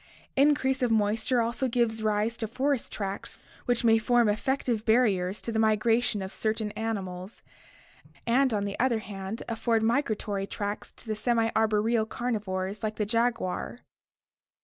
Increase 0.35 0.81
of 0.81 0.89
mois 0.89 1.27
ture 1.27 1.43
also 1.43 1.67
gives 1.67 2.01
rise 2.01 2.35
to 2.37 2.47
forest 2.47 2.91
tracts 2.91 3.37
which 3.65 3.83
may 3.83 3.99
form 3.99 4.29
effective 4.29 4.83
barriers 4.83 5.43
to 5.43 5.51
the 5.51 5.59
migration 5.59 6.23
of 6.23 6.31
certain 6.33 6.71
animals, 6.71 7.43
and 8.25 8.51
on 8.51 8.63
the 8.65 8.79
other 8.79 8.97
hand 8.97 9.43
afford 9.47 9.83
migratory 9.83 10.47
tracts 10.47 10.91
to 10.93 11.05
the 11.05 11.13
semi 11.13 11.51
arboreal 11.55 12.07
carnivores 12.07 12.81
like 12.81 12.95
the 12.95 13.05
jaguar. 13.05 13.77